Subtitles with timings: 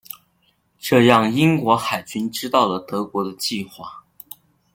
[0.79, 4.03] 这让英国海军知道了德国的计划。